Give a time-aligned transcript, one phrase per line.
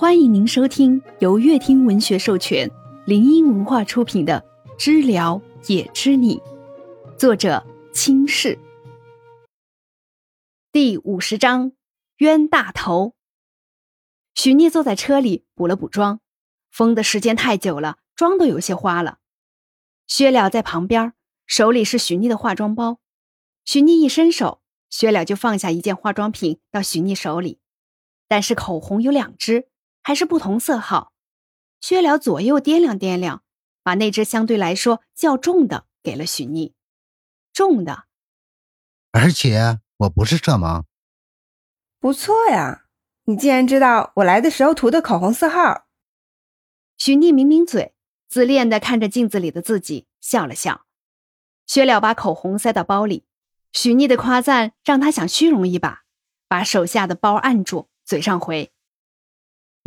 [0.00, 2.70] 欢迎您收听由乐听文学授权、
[3.04, 4.44] 林音文化出品的
[4.78, 6.36] 《知了也知你》，
[7.16, 8.56] 作者清世。
[10.70, 11.72] 第五十章
[12.18, 13.16] 冤大头。
[14.36, 16.20] 许聂坐在车里补了补妆，
[16.70, 19.18] 封的时间太久了，妆都有些花了。
[20.06, 21.12] 薛了在旁边，
[21.44, 23.00] 手里是许聂的化妆包。
[23.64, 27.58] 许聂一伸手，薛了就放下一件化妆品到许聂手里，
[28.28, 29.66] 但是口红有两支。
[30.08, 31.12] 还是不同色号，
[31.82, 33.42] 薛了左右掂量掂量，
[33.82, 36.74] 把那只相对来说较重的给了许逆。
[37.52, 38.04] 重的，
[39.12, 40.84] 而且我不是色盲。
[42.00, 42.86] 不错呀，
[43.24, 45.86] 你竟然知道我来的时候涂的口红色号。
[46.96, 47.94] 许逆抿抿嘴，
[48.30, 50.86] 自恋的看着镜子里的自己，笑了笑。
[51.66, 53.26] 薛了把口红塞到包里，
[53.72, 56.04] 许逆的夸赞让他想虚荣一把，
[56.48, 58.72] 把手下的包按住，嘴上回。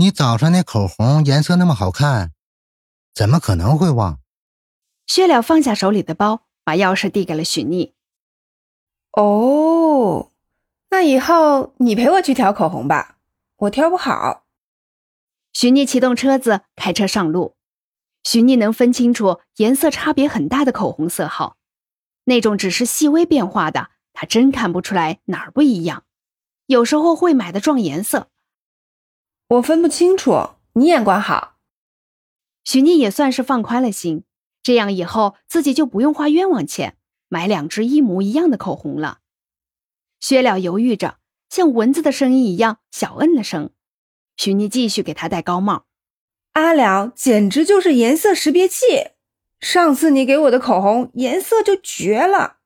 [0.02, 2.32] 你早上那口红颜色那么好看，
[3.14, 4.20] 怎么可能会忘？
[5.06, 7.94] 薛了放下手里的包，把钥匙递给了许逆。
[9.12, 10.32] 哦，
[10.90, 13.18] 那以后你陪我去挑口红吧，
[13.58, 14.46] 我挑不好。
[15.54, 17.56] 许逆启动车子，开车上路。
[18.24, 21.58] 许逆能分清楚颜色差别很大的口红色号，
[22.24, 26.06] 那种只是细微变化的，他真看不出来哪儿不一样。
[26.66, 28.30] 有时候会买的撞颜色。
[29.52, 31.58] 我分不清楚，你眼光好。
[32.64, 34.24] 许妮也算是放宽了心，
[34.64, 36.96] 这样以后自己就不用花冤枉钱
[37.28, 39.20] 买两支一模一样的口红了。
[40.22, 41.18] 薛了犹豫着，
[41.50, 43.72] 像蚊子的声音一样小嗯了声。
[44.38, 45.86] 许妮继续给他戴高帽。
[46.54, 49.12] 阿了简直就是颜色识别器，
[49.60, 52.60] 上次你给我的口红颜色就绝了。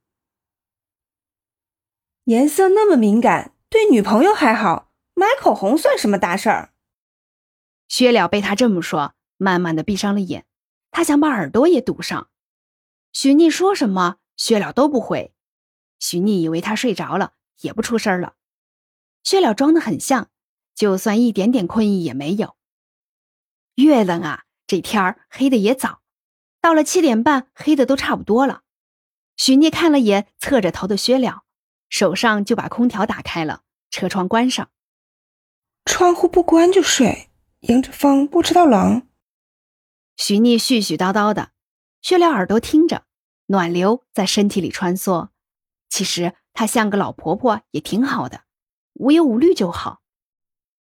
[2.26, 6.74] 颜色那么敏感，对女朋友还好，买口红算什么大事儿？
[7.96, 10.46] 薛了被他这么说，慢慢的闭上了眼。
[10.92, 12.30] 他想把耳朵也堵上。
[13.14, 15.34] 许逆说什么，薛了都不回。
[15.98, 18.34] 许逆以为他睡着了，也不出声了。
[19.24, 20.30] 薛了装的很像，
[20.76, 22.58] 就算一点点困意也没有。
[23.76, 26.02] 月冷啊，这天儿黑的也早，
[26.60, 28.64] 到了七点半，黑的都差不多了。
[29.38, 31.44] 许逆看了眼侧着头的薛了，
[31.88, 34.70] 手上就把空调打开了，车窗关上。
[35.86, 37.30] 窗户不关就睡。
[37.68, 39.08] 迎着风不知道冷。
[40.18, 41.52] 徐逆絮絮叨叨的，
[42.02, 43.06] 薛了耳朵听着，
[43.48, 45.30] 暖流在身体里穿梭。
[45.90, 48.44] 其实她像个老婆婆也挺好的，
[48.94, 50.02] 无忧无虑就好。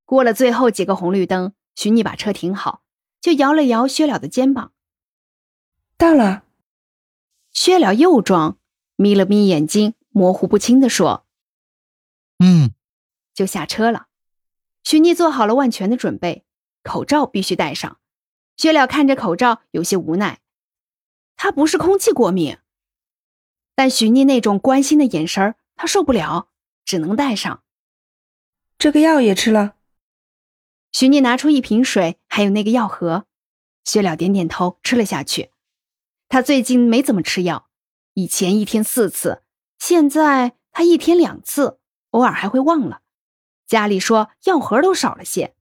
[0.06, 2.82] 过了最后几个红绿灯，徐逆把车停好，
[3.22, 4.74] 就摇了摇薛了的肩膀。
[5.98, 6.44] 到了。
[7.54, 8.58] 薛了又装，
[8.96, 11.28] 眯了眯眼睛，模糊不清的说
[12.40, 12.72] ：“嗯。”
[13.36, 14.08] 就下车了。
[14.84, 16.46] 徐逆做好了万全的准备。
[16.84, 18.00] 口罩必须戴上，
[18.58, 20.40] 薛了看着口罩有些无奈。
[21.36, 22.58] 他不是空气过敏，
[23.74, 26.50] 但许妮那种关心的眼神他受不了，
[26.86, 27.64] 只能戴上。
[28.78, 29.76] 这个药也吃了。
[30.92, 33.26] 许妮拿出一瓶水，还有那个药盒。
[33.84, 35.52] 薛了点点头，吃了下去。
[36.30, 37.70] 他最近没怎么吃药，
[38.14, 39.44] 以前一天四次，
[39.80, 41.80] 现在他一天两次，
[42.12, 43.02] 偶尔还会忘了。
[43.66, 45.56] 家里说药盒都少了些。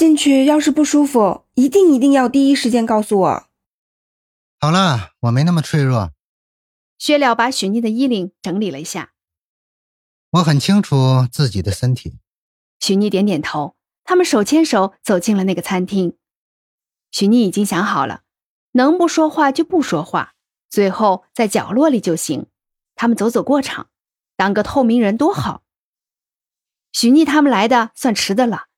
[0.00, 3.46] 进去要是不舒服，一定一定要第一时间告诉我。
[4.58, 6.12] 好了，我没那么脆弱。
[6.96, 9.12] 薛了把许妮的衣领整理了一下。
[10.30, 12.14] 我很清楚自己的身体。
[12.78, 13.76] 许妮点点头。
[14.02, 16.16] 他们手牵手走进了那个餐厅。
[17.10, 18.22] 许妮已经想好了，
[18.72, 20.32] 能不说话就不说话，
[20.70, 22.46] 最后在角落里就行。
[22.94, 23.90] 他们走走过场，
[24.34, 25.62] 当个透明人多好。
[26.90, 28.68] 许妮他们来的算迟的了。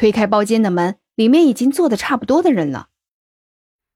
[0.00, 2.88] 推开包间的门，里面已经坐的差不多的人了。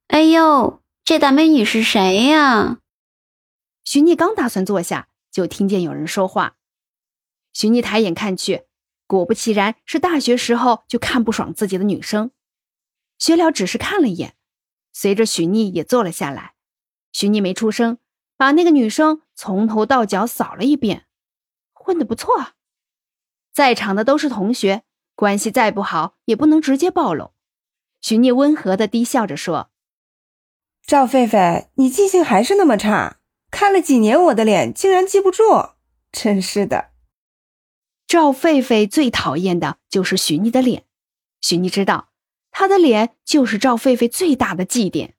[0.08, 2.80] 哎呦，这大美女是谁呀？
[3.84, 6.56] 徐逆刚打算坐下，就听见有人说话。
[7.54, 8.64] 徐逆抬眼看去，
[9.06, 12.32] 果不其然，是大学时候就看不爽自己的女生。
[13.18, 14.34] 薛了只是看了一眼，
[14.92, 16.52] 随着许逆也坐了下来。
[17.12, 17.96] 许逆没出声，
[18.36, 21.06] 把那个女生从头到脚扫了一遍，
[21.72, 22.48] 混得不错。
[23.54, 24.82] 在场的都是同学。
[25.14, 27.30] 关系再不好，也不能直接暴露。
[28.00, 29.70] 许聂温和的低笑着说
[30.84, 33.18] ：“赵狒狒，你记性还是那么差，
[33.50, 35.74] 看了几年我的脸，竟然记不住，
[36.10, 36.90] 真是的。”
[38.06, 40.84] 赵狒狒最讨厌的就是许聂的脸。
[41.40, 42.10] 许聂知道，
[42.50, 45.14] 他的脸就是赵狒狒最大的忌点。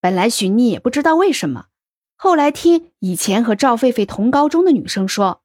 [0.00, 1.66] 本来许聂也不知道为什么，
[2.14, 5.42] 后来听以前和赵狒狒同高中的女生说。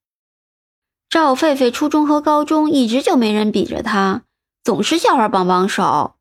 [1.12, 4.24] 赵狒狒初中和高中一直就没人比着她，
[4.64, 6.16] 总是笑话帮帮手。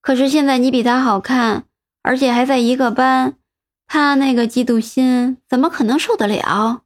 [0.00, 1.66] 可是现在你比他好看，
[2.02, 3.38] 而且还在一个班，
[3.86, 6.82] 他那个嫉妒心怎么可能受得了？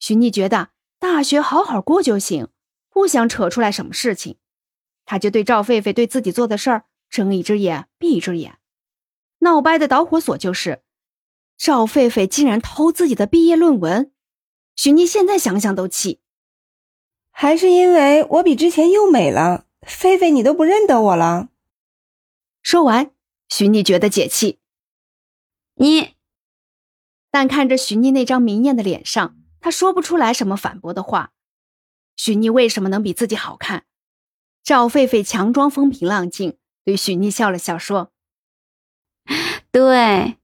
[0.00, 2.48] 许妮觉得大学好好过就行，
[2.90, 4.36] 不想扯出来什么事情。
[5.04, 8.58] 他就对赵狒狒对自己做的事儿睁一只眼闭一只眼。
[9.38, 10.82] 闹掰的导火索就是
[11.56, 14.10] 赵狒狒竟然偷自己的毕业论文。
[14.74, 16.18] 许妮现在想想都气。
[17.42, 21.48] 还是因为我比之前又美了，菲菲你都不认得我了。
[22.60, 23.12] 说完，
[23.48, 24.60] 许妮觉得解气。
[25.76, 26.16] 你，
[27.30, 31.32] 但看着许妮那张明艳的脸上，她说不出来什么反驳的话。
[32.14, 33.86] 许妮为什么能比自己好看？
[34.62, 38.12] 赵狒狒强装风平浪静，对许妮笑了笑，说：
[39.72, 40.36] “对。”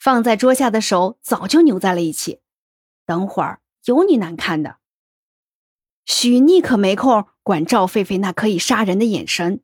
[0.00, 2.40] 放在桌下的手早就扭在了一起。
[3.06, 4.81] 等会儿有你难看的。
[6.04, 9.62] 许妮可没空管赵狒狒那可以杀人的眼神，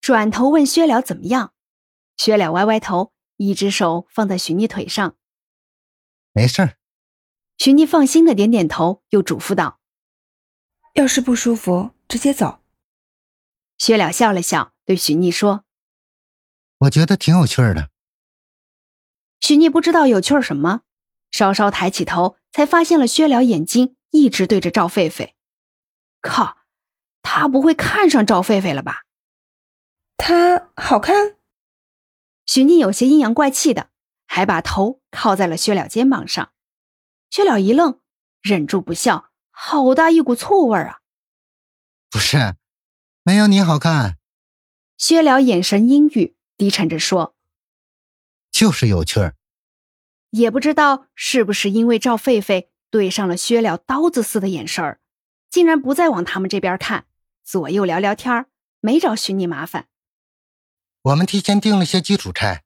[0.00, 1.52] 转头问薛了怎么样。
[2.16, 5.16] 薛了歪歪头，一只手放在许妮腿上，
[6.32, 6.76] 没事儿。
[7.58, 9.80] 许妮放心的点点头，又嘱咐道
[10.94, 12.60] ：“要是不舒服，直接走。”
[13.78, 15.64] 薛了笑了笑，对许妮说
[16.80, 17.90] ：“我觉得挺有趣的。”
[19.40, 20.82] 许妮不知道有趣什么，
[21.30, 25.34] 稍稍抬起头，才发现了薛了眼睛一直对着赵狒狒。
[26.20, 26.58] 靠，
[27.22, 29.04] 他不会看上赵狒狒了吧？
[30.16, 31.36] 他好看。
[32.46, 33.90] 许宁有些阴阳怪气的，
[34.26, 36.52] 还把头靠在了薛了肩膀上。
[37.30, 38.00] 薛了一愣，
[38.40, 41.00] 忍住不笑，好大一股醋味啊！
[42.08, 42.56] 不是。
[43.22, 44.18] 没有你好看，
[44.96, 47.34] 薛了眼神阴郁，低沉着说
[48.52, 49.34] ：“就是有趣儿。”
[50.30, 55.00] 也不知道是不是因为赵狒狒对上了薛了刀子似的眼神儿，
[55.56, 57.06] 竟然不再往他们这边看，
[57.42, 58.50] 左右聊聊天儿，
[58.80, 59.88] 没找许妮麻烦。
[61.00, 62.64] 我们提前订了些基础菜，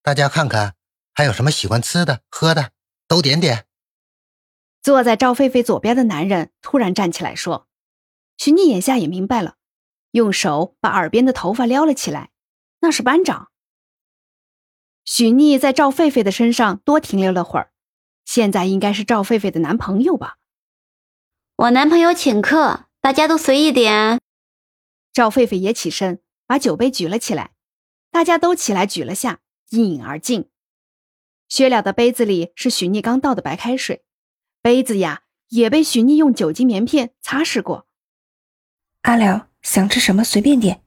[0.00, 0.76] 大家看看
[1.12, 2.70] 还有什么喜欢吃的、喝的，
[3.08, 3.66] 都点点。
[4.80, 7.66] 坐在赵狒狒左边的男人突然站起来说
[8.38, 9.56] ：“许妮眼下也明白了。”
[10.12, 12.30] 用手把耳边的头发撩了起来，
[12.78, 13.50] 那是班长。
[15.04, 17.72] 许妮在赵狒狒的身上多停留了会儿，
[18.24, 20.38] 现在应该是赵狒狒的男朋友吧？
[21.56, 24.20] 我男朋友请客，大家都随意点。
[25.12, 27.52] 赵狒狒也起身，把酒杯举了起来，
[28.10, 29.38] 大家都起来举了下，
[29.70, 30.50] 一饮而尽。
[31.48, 34.04] 薛了的杯子里是许逆刚倒的白开水，
[34.60, 37.86] 杯子呀也被许逆用酒精棉片擦拭过。
[39.02, 39.50] 阿了。
[39.64, 40.82] 想吃什么随便点。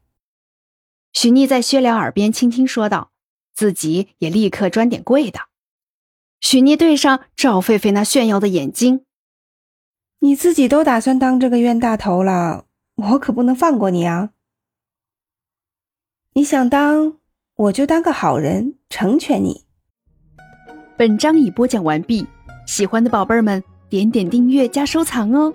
[1.12, 3.12] 许逆在薛了耳边轻轻说道，
[3.56, 5.48] 自己也立刻专点贵的。
[6.40, 9.07] 许逆对上赵狒狒那炫耀的眼睛，
[10.20, 12.66] 你自己都打算当这个冤大头了，
[12.96, 14.32] 我可不能放过你啊！
[16.34, 17.18] 你想当，
[17.56, 19.66] 我就当个好人，成全你。
[20.98, 22.26] 本章已播讲完毕，
[22.66, 25.54] 喜欢的宝贝们点点订阅加收藏哦。